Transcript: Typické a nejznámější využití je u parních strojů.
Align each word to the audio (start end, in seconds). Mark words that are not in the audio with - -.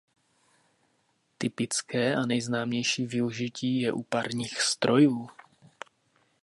Typické 1.37 2.15
a 2.15 2.25
nejznámější 2.25 3.05
využití 3.05 3.81
je 3.81 3.91
u 3.91 4.03
parních 4.03 4.61
strojů. 4.61 5.29